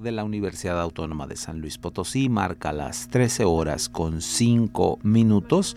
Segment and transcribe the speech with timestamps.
[0.00, 2.28] De la Universidad Autónoma de San Luis Potosí.
[2.28, 5.76] Marca las 13 horas con 5 minutos,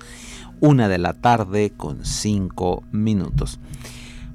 [0.60, 3.60] una de la tarde con 5 minutos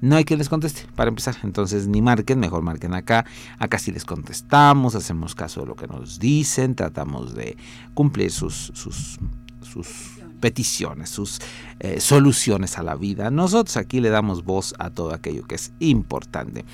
[0.00, 1.36] no hay quien les conteste para empezar.
[1.42, 3.24] Entonces, ni marquen, mejor marquen acá.
[3.58, 7.56] Acá sí les contestamos, hacemos caso de lo que nos dicen, tratamos de
[7.94, 9.18] cumplir sus, sus,
[9.62, 11.40] sus peticiones, sus
[11.78, 13.30] eh, soluciones a la vida.
[13.30, 16.64] Nosotros aquí le damos voz a todo aquello que es importante.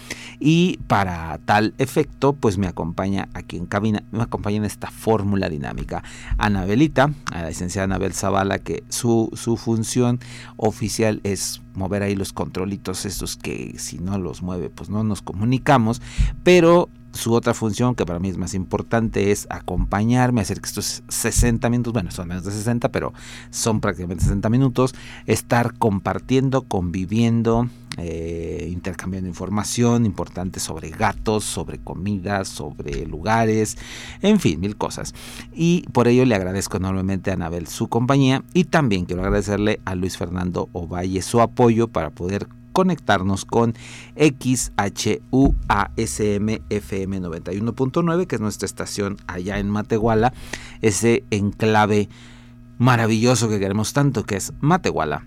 [0.40, 5.50] Y para tal efecto, pues me acompaña aquí en cabina, me acompaña en esta fórmula
[5.50, 6.02] dinámica
[6.38, 10.18] Anabelita, a la licenciada Anabel Zavala, que su, su función
[10.56, 15.22] oficial es mover ahí los controlitos estos que si no los mueve pues no nos
[15.22, 16.02] comunicamos,
[16.42, 21.02] pero su otra función, que para mí es más importante, es acompañarme, hacer que estos
[21.08, 23.12] 60 minutos, bueno, son menos de 60, pero
[23.50, 24.94] son prácticamente 60 minutos,
[25.26, 33.76] estar compartiendo, conviviendo, eh, intercambiando información importante sobre gatos, sobre comida, sobre lugares,
[34.22, 35.14] en fin, mil cosas.
[35.52, 39.96] Y por ello le agradezco enormemente a Anabel su compañía y también quiero agradecerle a
[39.96, 42.46] Luis Fernando Ovalle su apoyo para poder
[42.78, 43.74] conectarnos con
[44.14, 45.18] XHUASM
[46.70, 50.32] FM 91.9, que es nuestra estación allá en Matehuala,
[50.80, 52.08] ese enclave
[52.78, 55.26] maravilloso que queremos tanto, que es Matehuala.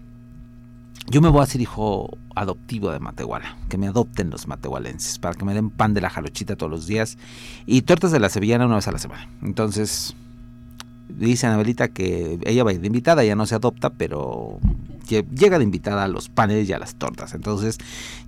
[1.10, 5.36] Yo me voy a hacer hijo adoptivo de Matehuala, que me adopten los matehualenses, para
[5.36, 7.18] que me den pan de la jalochita todos los días
[7.66, 9.28] y tortas de la sevillana una vez a la semana.
[9.42, 10.16] Entonces,
[11.10, 14.62] dice Anabelita que ella va a ir de invitada, ya no se adopta, pero
[15.20, 17.34] llega de invitada a los panes y a las tortas.
[17.34, 17.78] Entonces,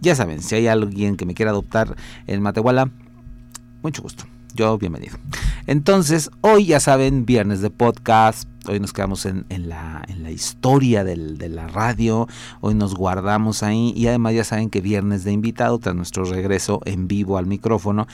[0.02, 1.96] ya saben, si hay alguien que me quiera adoptar
[2.28, 2.90] en Matehuala,
[3.82, 4.26] mucho gusto.
[4.56, 5.18] Yo bienvenido.
[5.66, 8.48] Entonces, hoy ya saben, viernes de podcast.
[8.68, 12.28] Hoy nos quedamos en, la, en la, historia del, de la radio.
[12.62, 13.94] Hoy nos guardamos ahí.
[13.96, 18.08] Y además ya saben que viernes de invitado, tras nuestro regreso en vivo al micrófono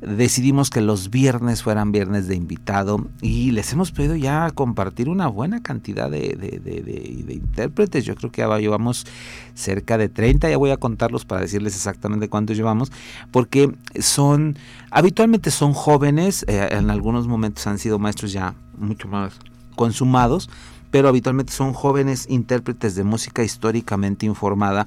[0.00, 5.26] decidimos que los viernes fueran viernes de invitado y les hemos pedido ya compartir una
[5.26, 8.04] buena cantidad de, de, intérpretes.
[8.04, 9.06] Yo creo que ya llevamos
[9.54, 12.92] cerca de 30, ya voy a contarlos para decirles exactamente cuántos llevamos,
[13.32, 14.56] porque son,
[14.90, 19.34] habitualmente son jóvenes, eh, en algunos momentos han sido maestros ya mucho más
[19.74, 20.48] consumados,
[20.90, 24.86] pero habitualmente son jóvenes intérpretes de música históricamente informada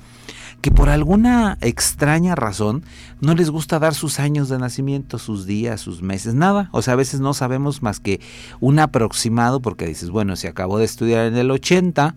[0.61, 2.83] que por alguna extraña razón
[3.19, 6.69] no les gusta dar sus años de nacimiento, sus días, sus meses, nada.
[6.71, 8.21] O sea, a veces no sabemos más que
[8.59, 12.15] un aproximado porque dices, bueno, si acabó de estudiar en el 80,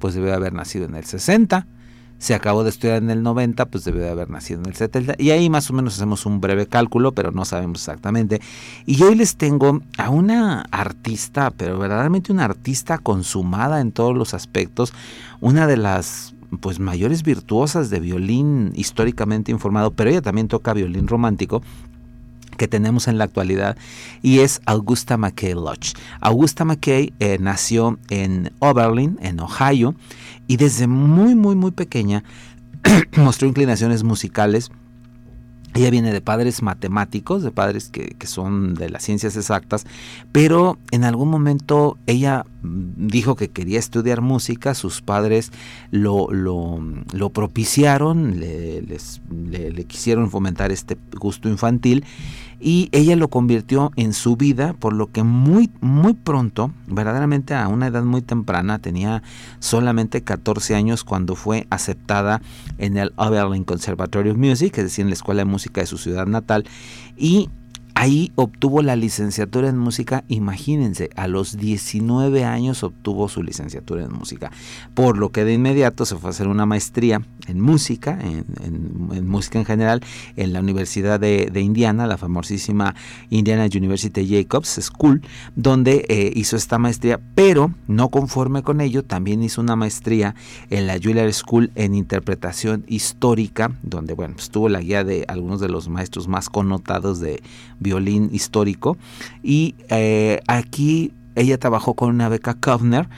[0.00, 1.66] pues debe haber nacido en el 60.
[2.20, 5.14] Si acabó de estudiar en el 90, pues debe de haber nacido en el 70.
[5.16, 8.42] Y ahí más o menos hacemos un breve cálculo, pero no sabemos exactamente.
[8.84, 14.34] Y hoy les tengo a una artista, pero verdaderamente una artista consumada en todos los
[14.34, 14.92] aspectos.
[15.40, 21.08] Una de las pues mayores virtuosas de violín históricamente informado, pero ella también toca violín
[21.08, 21.62] romántico
[22.60, 23.78] que tenemos en la actualidad
[24.20, 25.94] y es Augusta McKay Lodge.
[26.20, 29.94] Augusta McKay eh, nació en Oberlin, en Ohio,
[30.50, 32.24] y desde muy, muy, muy pequeña
[33.16, 34.72] mostró inclinaciones musicales.
[35.74, 39.86] Ella viene de padres matemáticos, de padres que, son de las ciencias exactas,
[40.32, 45.52] pero en algún momento ella mm, dijo que quería estudiar música, sus padres
[45.92, 52.04] lo, lo, propiciaron, le, le, quisieron fomentar este gusto infantil
[52.60, 57.68] y ella lo convirtió en su vida, por lo que muy, muy pronto, verdaderamente a
[57.68, 59.22] una edad muy temprana, tenía
[59.58, 62.42] solamente 14 años cuando fue aceptada
[62.78, 65.96] en el Oberlin Conservatory of Music, es decir, en la Escuela de Música de su
[65.96, 66.66] ciudad natal,
[67.16, 67.48] y
[67.94, 74.12] Ahí obtuvo la licenciatura en música, imagínense, a los 19 años obtuvo su licenciatura en
[74.12, 74.50] música,
[74.94, 79.58] por lo que de inmediato se fue a hacer una maestría en música, en, música
[79.58, 80.02] en general,
[80.36, 82.94] en la Universidad de, Indiana, la famosísima
[83.28, 85.20] Indiana University Jacobs School,
[85.56, 90.34] donde eh, hizo esta maestría, pero no conforme con ello, también hizo una maestría
[90.70, 95.60] en la Juilliard School en interpretación histórica, donde bueno, estuvo pues, la guía de algunos
[95.60, 97.42] de los maestros más connotados de
[97.80, 98.96] violín histórico.
[99.42, 103.08] Y eh, aquí ella trabajó con una beca Kovner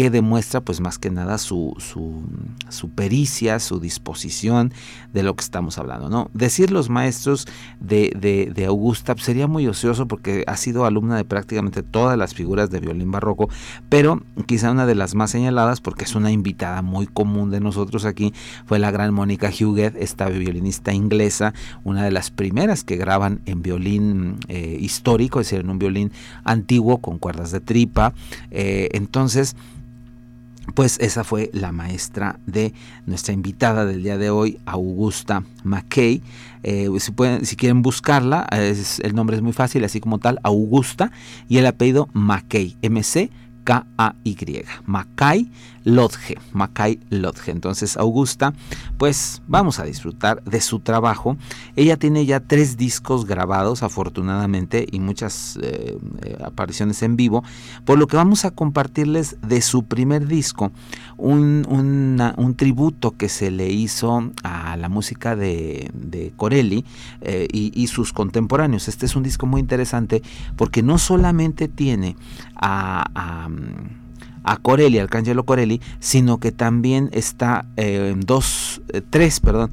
[0.00, 4.72] que demuestra pues más que nada su, su, pericia, su disposición
[5.12, 6.08] de lo que estamos hablando.
[6.08, 6.30] ¿no?
[6.32, 7.46] Decir los maestros
[7.80, 12.32] de, de, Augusta pues, sería muy ocioso porque ha sido alumna de prácticamente todas las
[12.32, 13.50] figuras de violín barroco,
[13.90, 18.06] pero quizá una de las más señaladas porque es una invitada muy común de nosotros
[18.06, 18.32] aquí
[18.64, 21.52] fue la gran Mónica Huguet, esta violinista inglesa,
[21.84, 26.10] una de las primeras que graban en violín eh, histórico, es decir, en un violín
[26.42, 28.14] antiguo con cuerdas de tripa.
[28.50, 29.56] Eh, entonces,
[30.74, 32.72] pues esa fue la maestra de
[33.06, 36.22] nuestra invitada del día de hoy, Augusta McKay.
[36.62, 36.88] Eh,
[37.42, 41.10] si, quieren buscarla, el nombre es muy fácil, así como tal, Augusta,
[41.48, 43.30] y el apellido McKay, MC
[43.64, 45.50] K-A-Y, Macay
[45.84, 47.48] Lodge, Macay Lodge.
[47.48, 48.52] Entonces, Augusta,
[48.98, 51.36] pues vamos a disfrutar de su trabajo.
[51.76, 57.42] Ella tiene ya tres discos grabados, afortunadamente, y muchas eh, eh, apariciones en vivo,
[57.84, 60.72] por lo que vamos a compartirles de su primer disco
[61.20, 66.84] un, tributo que se le hizo a la música de, Corelli
[67.20, 68.88] eh, y, sus contemporáneos.
[68.88, 70.22] Este es un disco muy interesante
[70.56, 72.16] porque no solamente tiene
[72.56, 73.48] a,
[74.62, 79.70] Corelli, Arcángelo Corelli, sino que también está eh, dos, eh, tres, perdón,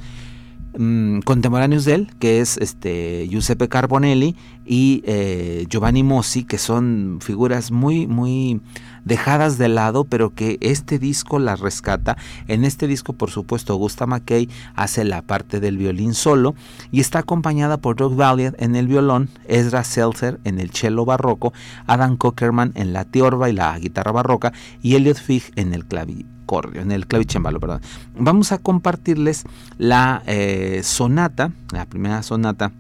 [0.78, 4.36] mm, contemporáneos de él, que es este Giuseppe Carbonelli
[4.66, 8.62] y eh, Giovanni Mossi, que son figuras muy, muy
[9.08, 12.18] dejadas de lado, pero que este disco las rescata.
[12.48, 16.56] En este disco, por supuesto, Augusta McKay hace la parte del violín solo
[16.92, 21.54] y está acompañada por Doug Valiant en el violón, Ezra Seltzer en el cello barroco,
[21.86, 26.82] Adam Cockerman en la tiorba y la guitarra barroca y Elliot Fig en el clavicordio,
[26.82, 27.82] en el clavicembalo, perdón.
[28.18, 29.44] Vamos a compartirles
[29.78, 32.72] la eh, sonata, la primera sonata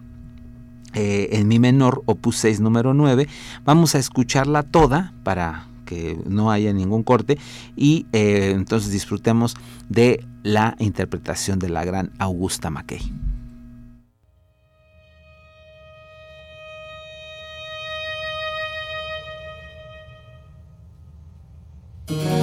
[0.93, 3.27] eh, en mi menor, opus 6 número 9.
[3.65, 7.39] Vamos a escucharla toda para que no haya ningún corte
[7.75, 9.55] y eh, entonces disfrutemos
[9.89, 13.01] de la interpretación de la gran Augusta Mackey.
[22.09, 22.36] Yeah.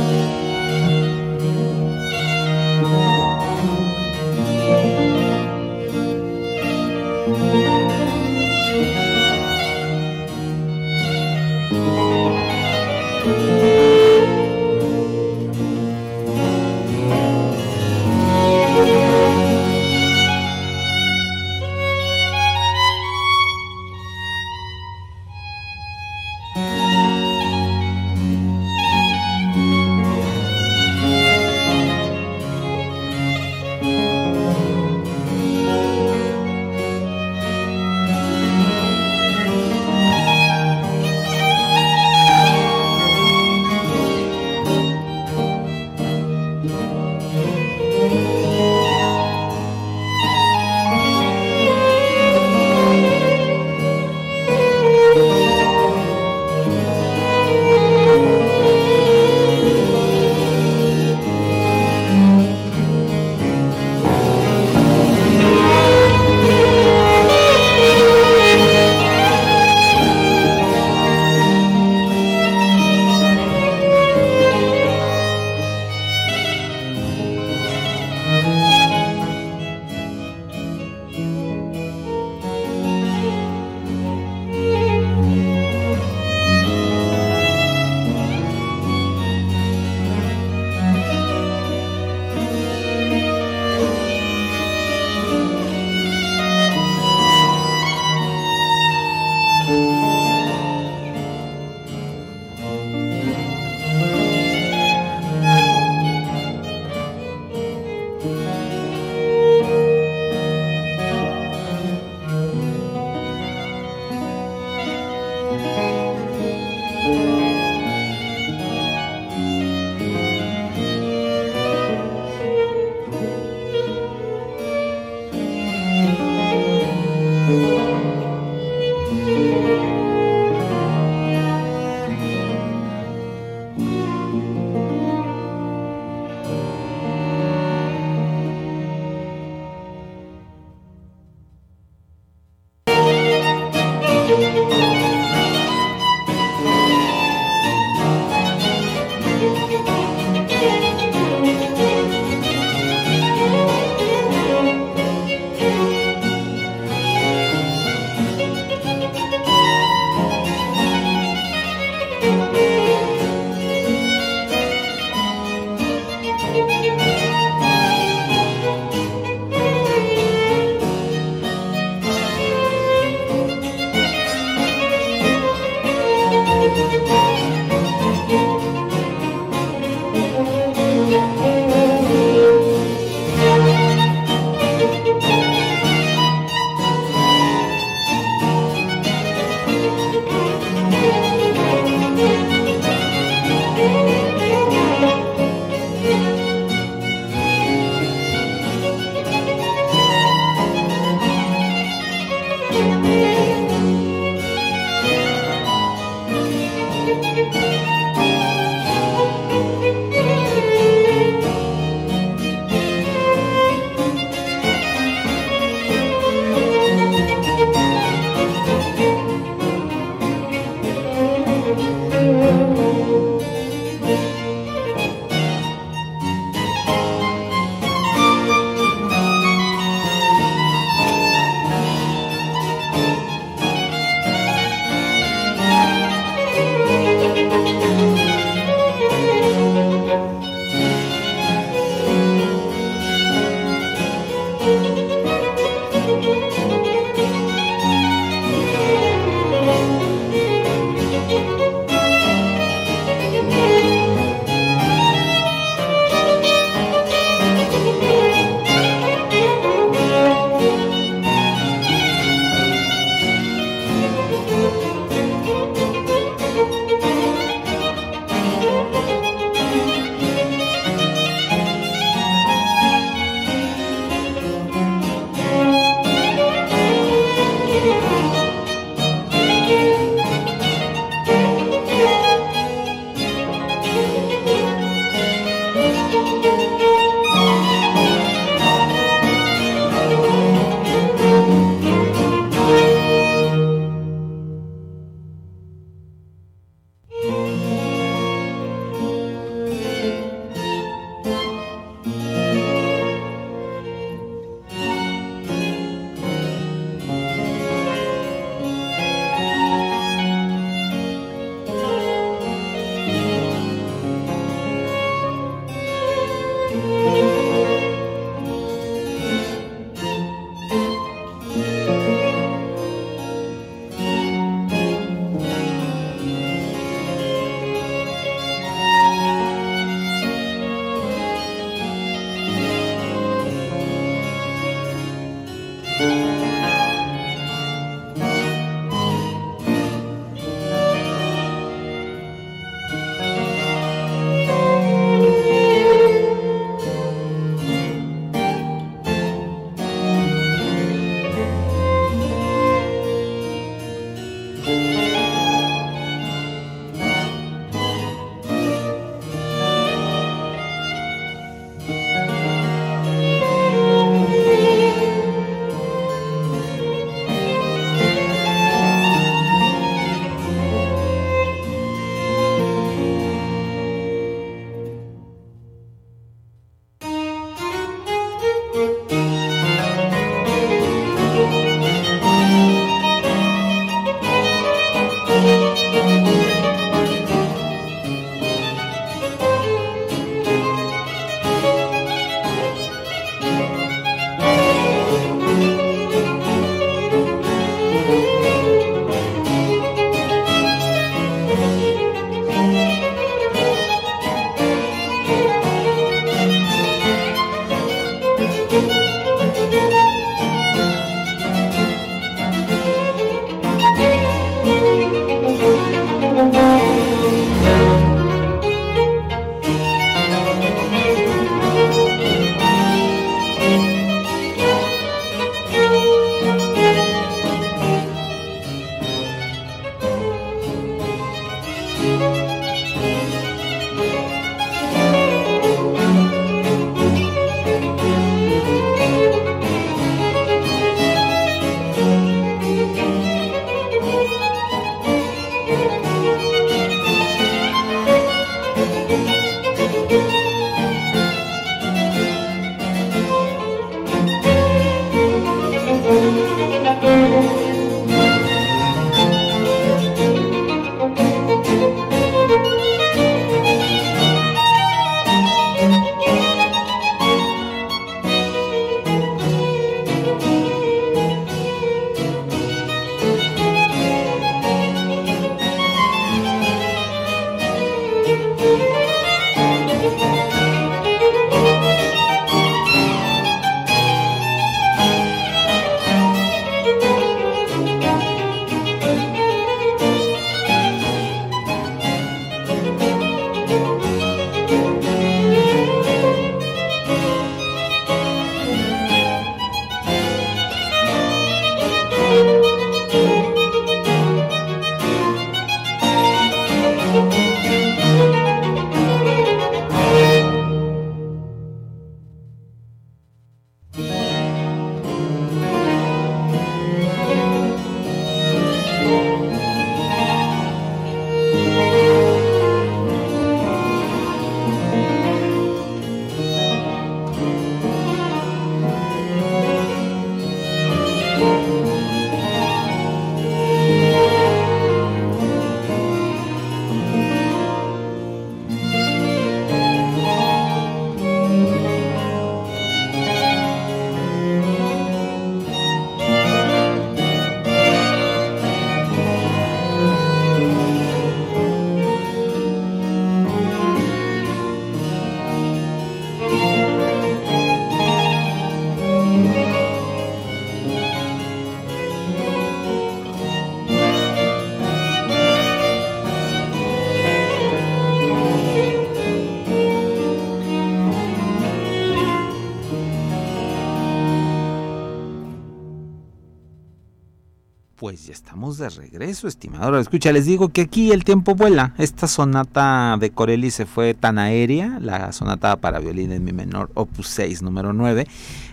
[578.14, 579.96] Pues ya estamos de regreso, estimador.
[579.96, 581.94] Escucha, les digo que aquí el tiempo vuela.
[581.98, 586.92] Esta sonata de Corelli se fue tan aérea, la sonata para violín en mi menor,
[586.94, 588.28] opus 6, número 9.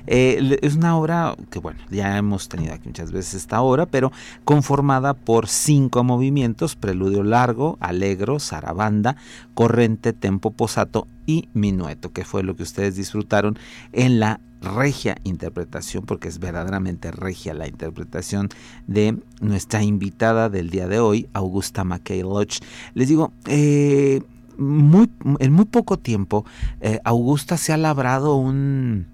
[0.07, 4.11] Eh, es una obra que, bueno, ya hemos tenido aquí muchas veces esta obra, pero
[4.43, 9.15] conformada por cinco movimientos: preludio largo, alegro, zarabanda,
[9.53, 13.57] corrente, tempo posato y minueto, que fue lo que ustedes disfrutaron
[13.93, 18.49] en la regia interpretación, porque es verdaderamente regia la interpretación
[18.87, 22.59] de nuestra invitada del día de hoy, Augusta McKay Lodge.
[22.93, 24.21] Les digo, eh,
[24.57, 25.09] muy,
[25.39, 26.45] en muy poco tiempo,
[26.79, 29.07] eh, Augusta se ha labrado un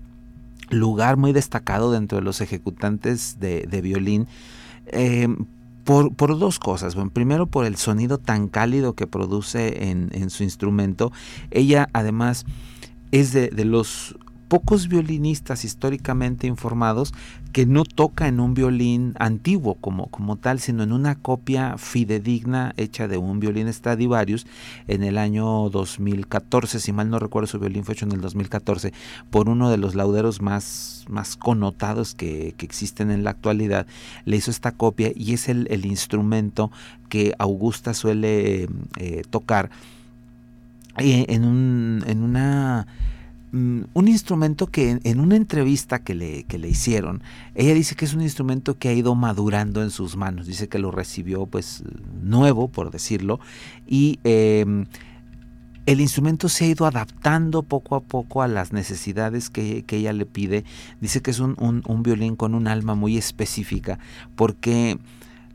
[0.69, 4.27] lugar muy destacado dentro de los ejecutantes de, violín.
[4.87, 5.27] Eh,
[5.83, 6.95] por, dos cosas.
[6.95, 11.13] Bueno, primero por el sonido tan cálido que produce en, en su instrumento.
[11.49, 12.45] Ella además
[13.11, 14.17] es de, de, los
[14.49, 17.13] pocos violinistas históricamente informados
[17.57, 22.75] que no toca en un violín antiguo como, como tal, sino en una copia fidedigna
[22.77, 24.45] hecha de un violín Stradivarius
[24.87, 28.93] en el año 2014, si mal no recuerdo su violín fue hecho en el 2014
[29.31, 33.87] por uno de los lauderos más, más connotados que, existen en la actualidad,
[34.25, 36.69] le hizo esta copia y es el, instrumento
[37.09, 39.71] que Augusta suele eh, tocar
[40.99, 42.85] eh, en, un, en una
[43.53, 47.21] un instrumento que en, una entrevista que le, que le hicieron,
[47.55, 50.79] ella dice que es un instrumento que ha ido madurando en sus manos, dice que
[50.79, 51.83] lo recibió pues
[52.21, 53.39] nuevo, por decirlo,
[53.87, 54.85] y em,
[55.85, 60.25] el instrumento se ha ido adaptando poco a poco a las necesidades que, ella le
[60.25, 60.65] pide.
[60.99, 63.97] Dice que es un, un violín con un alma muy específica,
[64.35, 64.99] porque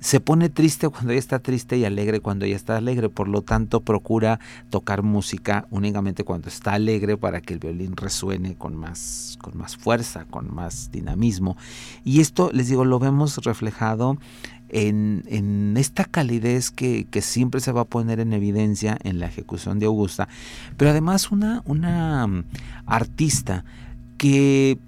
[0.03, 3.43] se pone triste cuando ella está triste y alegre cuando ella está alegre, por lo
[3.43, 9.39] tanto procura tocar música únicamente cuando está alegre para que el violín resuene con más,
[9.41, 11.57] con más fuerza, con más dinamismo.
[12.05, 14.19] Y esto, les digo, lo vemos reflejado
[14.71, 19.27] en, en, esta calidez que, que, siempre se va a poner en evidencia en la
[19.27, 20.29] ejecución de Augusta,
[20.77, 22.45] pero además una, una mm,
[22.87, 23.65] artista
[24.17, 24.79] que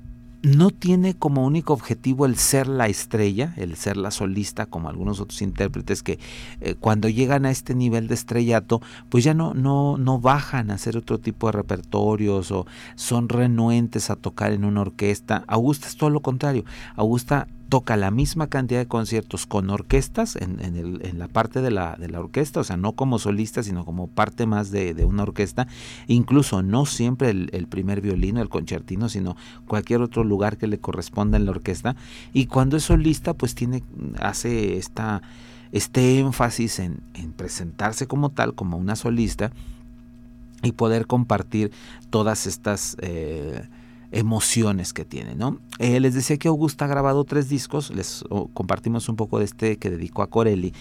[0.45, 5.19] no tiene como único objetivo el ser la estrella, el ser la solista, como algunos
[5.21, 6.19] otros intérpretes que
[6.61, 10.75] eh, cuando llegan a este nivel de estrellato, pues ya no, no, no bajan a
[10.75, 15.45] hacer otro tipo de repertorios o son renuentes a tocar en una orquesta.
[15.47, 16.65] Augusta es todo lo contrario.
[16.95, 21.97] Augusta toca la misma cantidad de conciertos con orquestas en, en, la parte de la,
[21.99, 25.67] de la, orquesta, o sea, no como solista, sino como parte más de, una orquesta,
[26.07, 31.37] incluso no siempre el, primer violino, el concertino, sino cualquier otro lugar que le corresponda
[31.37, 31.97] en la orquesta.
[32.33, 33.83] Y cuando es solista, pues tiene,
[34.21, 35.23] hace esta,
[35.73, 39.51] este énfasis en, en presentarse como tal, como una solista,
[40.63, 41.71] y poder compartir
[42.11, 42.97] todas estas...
[43.01, 43.69] Eh,
[44.15, 45.35] emociones que tiene.
[45.35, 45.59] ¿no?
[45.79, 48.25] Eh, les decía que Augusta ha grabado tres discos, les
[48.55, 50.73] compartimos un poco de este que dedicó a Corelli.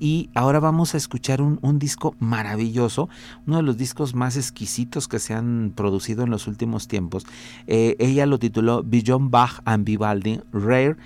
[0.00, 3.08] Y ahora vamos a escuchar un, disco maravilloso,
[3.46, 7.26] uno de los discos más exquisitos que se han producido en los últimos tiempos.
[7.66, 10.96] Eh, ella lo tituló Beyond Bach and Vivaldi, Rare,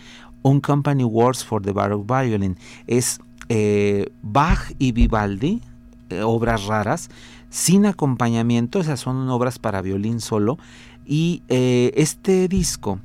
[0.42, 2.58] Company Wars for the Baroque Violin.
[2.86, 3.18] Es
[3.48, 5.62] eh, Bach y Vivaldi,
[6.22, 7.08] obras raras,
[7.52, 10.58] sin acompañamiento, esas son obras para violín solo.
[11.06, 13.00] Y eh, este disco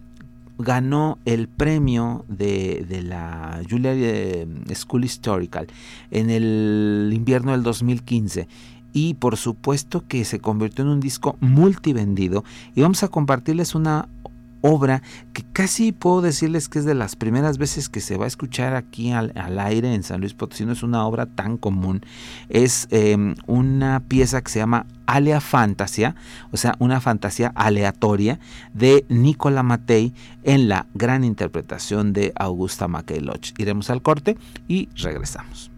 [0.57, 5.67] ganó el premio de, la Julia eh, School Historical
[6.11, 8.47] en el invierno del 2015
[8.93, 12.43] y por supuesto que se convirtió en un disco multivendido.
[12.75, 14.09] Y vamos a compartirles una
[14.61, 15.01] obra
[15.33, 18.75] que casi puedo decirles que es de las primeras veces que se va a escuchar
[18.75, 22.01] aquí al, aire en San Luis Potosí, no es una obra tan común,
[22.49, 26.15] es em, una pieza que se llama Alea Fantasia,
[26.51, 28.39] o sea, una fantasía aleatoria
[28.73, 33.25] de Nicola Matei en la gran interpretación de Augusta Mackay.
[33.57, 35.76] Iremos al corte y regresamos.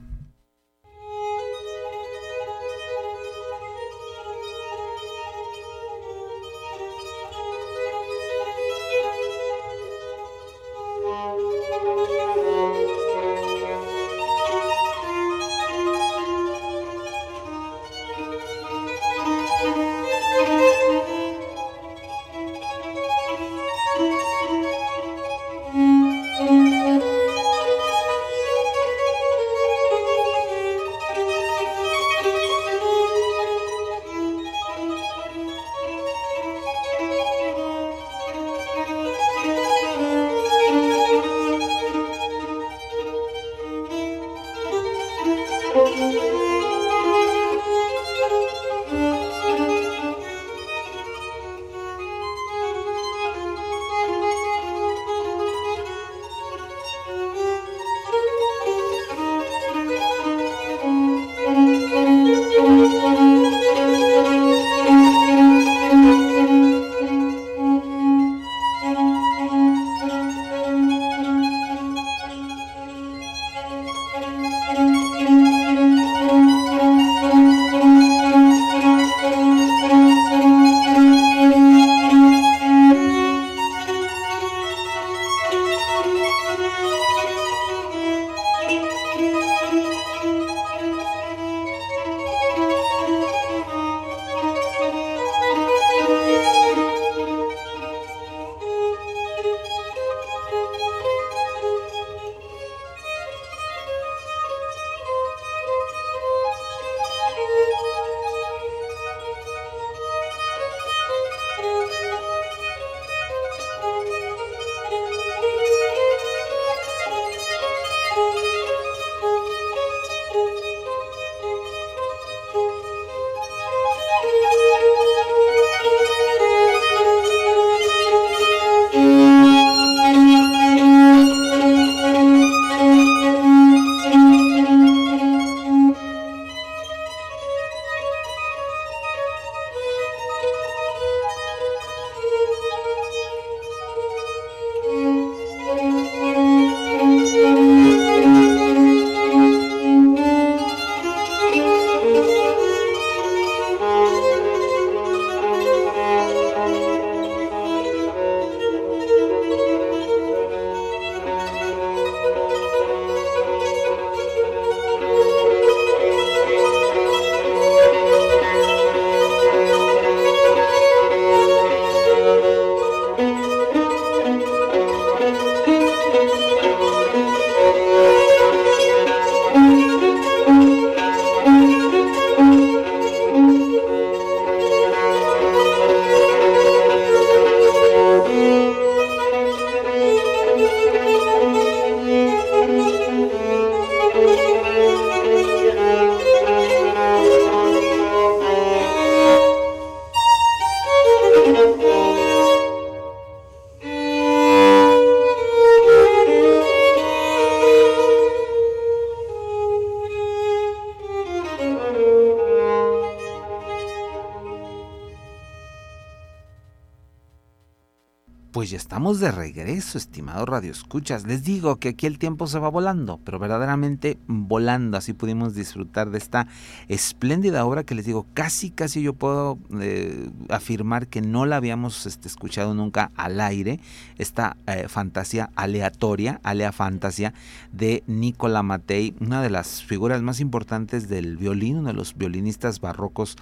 [218.70, 221.26] Ya estamos de regreso, estimado Radio Escuchas.
[221.26, 224.96] Les digo que aquí el tiempo se va volando, pero verdaderamente volando.
[224.96, 226.46] Así pudimos disfrutar de esta
[226.88, 232.06] espléndida obra que les digo, casi, casi yo puedo eh, afirmar que no la habíamos
[232.06, 233.80] este, escuchado nunca al aire.
[234.20, 237.34] Esta eh, fantasía aleatoria, alea fantasía
[237.72, 242.82] de Nicola Matei, una de las figuras más importantes del violín, uno de los violinistas
[242.82, 243.36] barrocos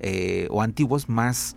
[0.00, 1.56] eh, o antiguos más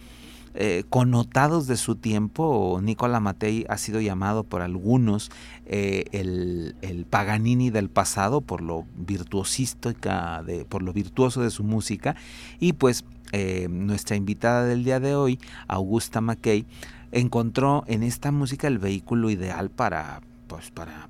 [0.60, 2.80] eh, connotados de su tiempo.
[2.82, 5.30] Nicola Mattei ha sido llamado por algunos
[5.68, 12.16] eh, el, Paganini del pasado por lo virtuosística, de, por lo virtuoso de su música.
[12.60, 16.66] Y pues eh, nuestra invitada del día de hoy, Augusta Mackay,
[17.12, 21.08] encontró en esta música el vehículo ideal para, pues, para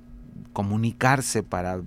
[0.52, 1.82] comunicarse, para mm,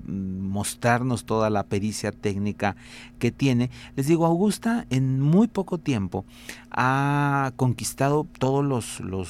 [0.49, 2.75] mostrarnos toda la pericia técnica
[3.19, 3.69] que tiene.
[3.95, 6.25] Les digo, Augusta en muy poco tiempo
[6.71, 9.29] ha conquistado todos los, los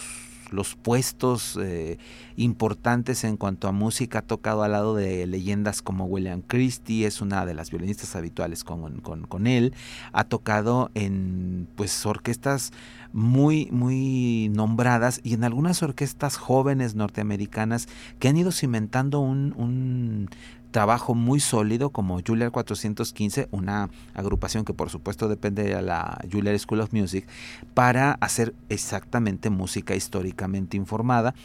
[0.51, 1.97] los puestos eh,
[2.35, 4.19] importantes en cuanto a música.
[4.19, 8.63] Ha tocado al lado de leyendas como William Christie, es una de las violinistas habituales
[8.63, 9.73] con, con, él.
[10.11, 12.71] Ha tocado en pues orquestas
[13.13, 17.87] muy, muy nombradas y en algunas orquestas jóvenes norteamericanas
[18.19, 20.29] que han ido cimentando un, un
[20.71, 26.57] trabajo muy sólido como Juilliard 415, una agrupación que por supuesto depende de la Juilliard
[26.57, 27.27] School of Music,
[27.73, 31.35] para hacer exactamente música históricamente informada.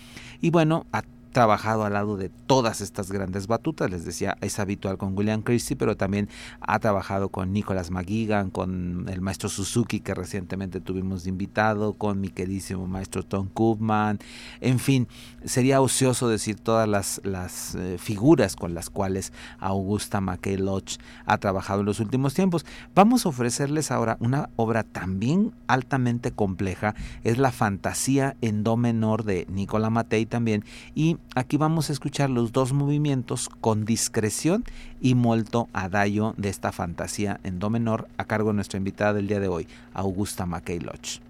[0.41, 1.03] Y bueno, a
[1.37, 3.90] trabajado al lado de todas estas grandes batutas.
[3.90, 6.31] Les decía, es habitual con William Christie, pero también
[6.62, 12.31] ha trabajado con Nicholas McGuigan, con el maestro Suzuki, que recientemente tuvimos invitado, con mi
[12.31, 14.18] queridísimo maestro Tom Koopman.
[14.62, 15.09] En fin,
[15.44, 20.96] sería ocioso decir todas las, las eh, figuras con las cuales Augusta McKay Lodge
[21.27, 22.64] ha trabajado en los últimos tiempos.
[22.94, 26.94] Vamos a ofrecerles ahora una obra también altamente compleja.
[27.25, 30.64] Es la fantasía en do menor de Nicola Mattei también.
[30.94, 34.64] Y Aquí vamos a escuchar los dos movimientos con discreción
[35.03, 39.29] y molto adagio de esta fantasía en do menor a cargo de nuestra invitada del
[39.29, 41.20] día de hoy, Augusta Mackey Lodge.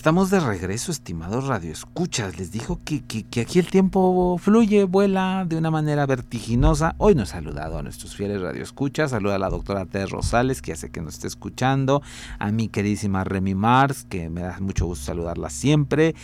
[0.00, 2.38] Estamos de regreso, estimados radioescuchas.
[2.38, 6.94] Les dijo que, que, aquí el tiempo fluye, vuela de una manera vertiginosa.
[6.96, 9.10] Hoy nos ha saludado a nuestros fieles radioescuchas.
[9.10, 12.00] Saluda a la doctora Tess Rosales, que hace que nos esté escuchando.
[12.38, 16.14] A mi queridísima Remy Mars, que me da mucho gusto saludarla siempre.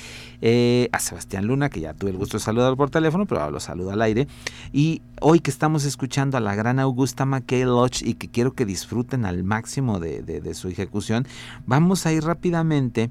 [0.41, 3.61] Eh, a Sebastián Luna, que ya tuve el gusto de saludar por teléfono, pero lo
[3.61, 4.27] saludo al aire.
[4.73, 8.65] Y hoy que estamos escuchando a la gran Augusta McKay Lodge y que quiero que
[8.65, 11.29] disfruten al máximo de, de su ejecución,
[11.67, 13.11] vamos a ir rápidamente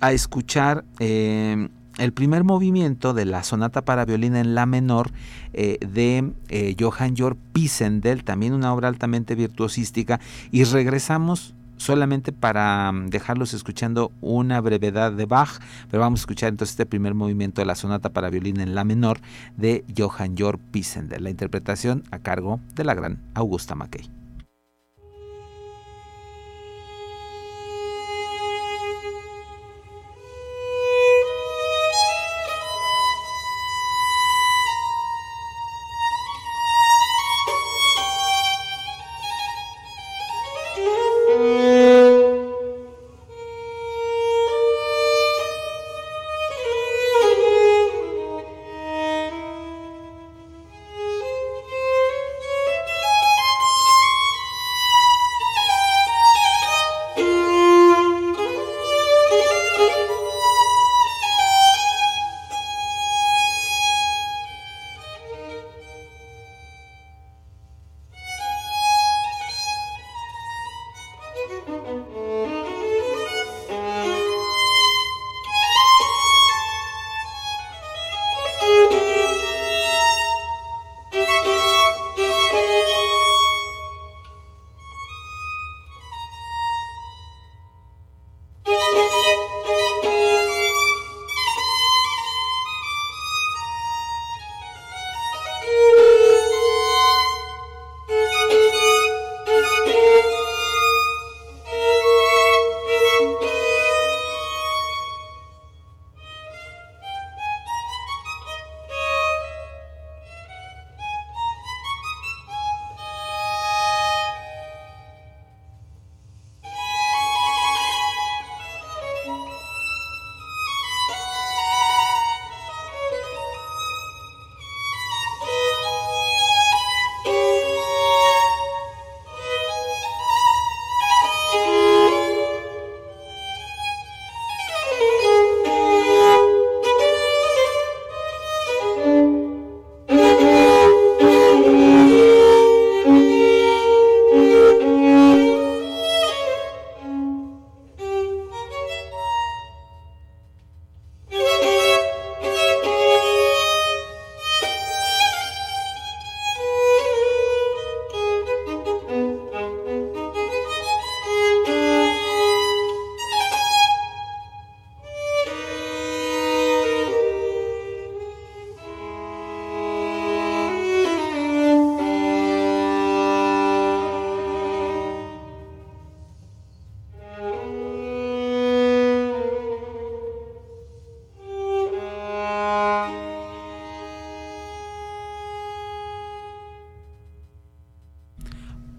[0.00, 1.68] a escuchar eh,
[1.98, 5.10] el primer movimiento de la sonata para violín en la menor
[5.52, 10.20] eh, de eh, Johann Georg Pisendel, también una obra altamente virtuosística,
[10.50, 16.48] y regresamos solamente para mm, dejarlos escuchando una brevedad de Bach, pero vamos a escuchar
[16.50, 19.20] entonces este primer movimiento de la sonata para violín en la menor
[19.56, 24.21] de Johann Georg Pisendel, la interpretación a cargo de la gran Augusta Mackey.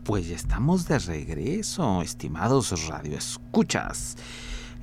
[0.03, 4.17] Pues ya estamos de regreso, estimados radioescuchas.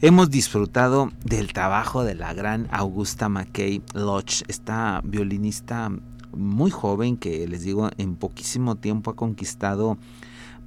[0.00, 5.90] Hemos disfrutado del trabajo de la gran Augusta McKay Lodge, esta violinista
[6.32, 9.98] muy joven que les digo en poquísimo tiempo ha conquistado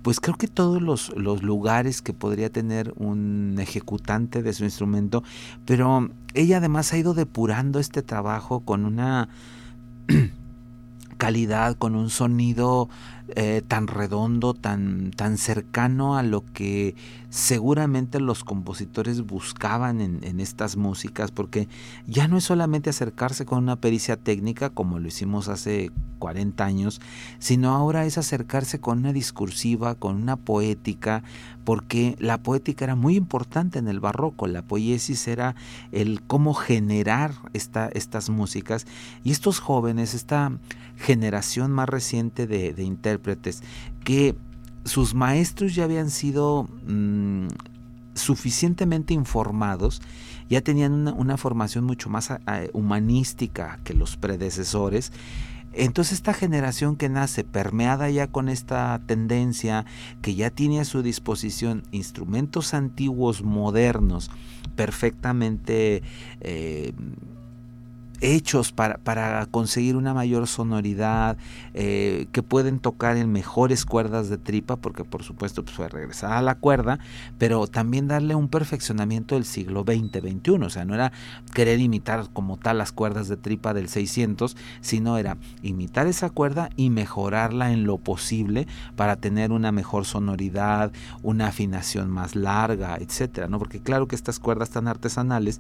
[0.03, 5.23] pues creo que todos los, los, lugares que podría tener un ejecutante de su instrumento,
[5.65, 9.29] pero ella además ha ido depurando este trabajo con una
[11.23, 12.89] calidad, con un sonido
[13.29, 16.95] eh, tan redondo, tan, tan cercano a lo que
[17.29, 21.69] seguramente los compositores buscaban en, estas músicas, porque
[22.05, 26.99] ya no es solamente acercarse con una pericia técnica como lo hicimos hace 40 años,
[27.39, 31.23] sino ahora es acercarse con una discursiva, con una poética,
[31.63, 35.55] porque la poética era muy importante en el barroco, la poiesis era
[35.93, 38.85] el cómo generar esta, estas músicas,
[39.23, 40.51] y estos jóvenes, esta
[40.97, 43.61] generación más reciente de, intérpretes,
[44.03, 44.35] que
[44.85, 47.47] sus maestros ya habían sido mm,
[48.15, 50.01] suficientemente informados
[50.49, 52.31] ya tenían una, una formación mucho más
[52.73, 55.11] humanística que los predecesores.
[55.73, 59.85] Entonces esta generación que nace permeada ya con esta tendencia,
[60.21, 64.29] que ya tiene a su disposición instrumentos antiguos, modernos,
[64.75, 66.03] perfectamente
[66.41, 66.93] eh,
[68.23, 71.37] hechos para, para, conseguir una mayor sonoridad,
[71.73, 76.31] eh, que pueden tocar en mejores cuerdas de tripa, porque por supuesto pues, fue regresar
[76.31, 76.99] a la cuerda,
[77.37, 81.11] pero también darle un perfeccionamiento del siglo XX, XXI, o sea, no era
[81.53, 86.69] querer imitar como tal las cuerdas de tripa del 600, sino era imitar esa cuerda
[86.77, 93.47] y mejorarla en lo posible para tener una mejor sonoridad, una afinación más larga, etcétera,
[93.47, 93.59] ¿no?
[93.59, 95.59] Porque claro que estas cuerdas tan artesanales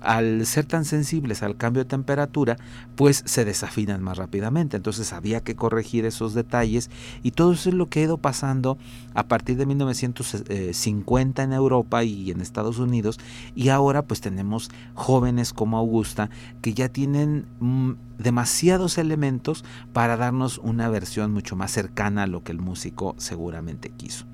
[0.00, 2.56] al ser tan sensibles al cambio de temperatura,
[2.96, 4.76] pues se desafinan más rápidamente.
[4.76, 6.90] Entonces había que corregir esos detalles
[7.22, 8.78] y todo eso es lo que ha ido pasando
[9.14, 13.18] a partir de 1950 en Europa y en Estados Unidos
[13.54, 16.30] y ahora pues tenemos jóvenes como Augusta
[16.62, 22.42] que ya tienen mm, demasiados elementos para darnos una versión mucho más cercana a lo
[22.42, 24.26] que el músico seguramente quiso.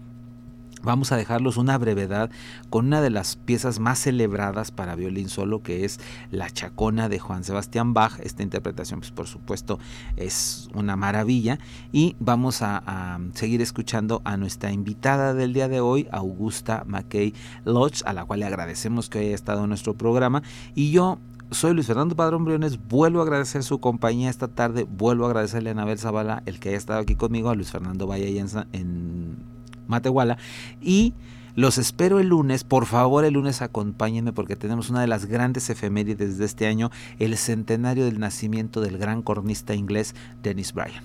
[0.85, 2.31] Vamos a dejarlos una brevedad
[2.69, 5.99] con una de las piezas más celebradas para violín solo, que es
[6.31, 8.21] La Chacona de Juan Sebastián Bach.
[8.21, 9.79] Esta interpretación, pues por supuesto,
[10.17, 11.59] es una maravilla.
[11.91, 17.33] Y vamos a, seguir escuchando a nuestra invitada del día de hoy, Augusta McKay
[17.65, 20.43] Lodge, a la cual le agradecemos que haya estado en nuestro programa.
[20.75, 21.19] Y yo
[21.51, 25.71] soy Luis Fernando Padrón Briones, vuelvo a agradecer su compañía esta tarde, vuelvo a agradecerle
[25.71, 28.39] a Anabel Zavala el que haya estado aquí conmigo, a Luis Fernando Valle
[28.73, 29.54] en
[29.87, 30.39] Matehuala.
[30.81, 31.15] Y
[31.55, 32.65] los espero el lunes.
[32.65, 36.91] Por favor, el lunes acompáñenme porque tenemos una de las grandes efemérides de este año,
[37.19, 41.05] el centenario del nacimiento del gran cornista inglés Dennis Bryan.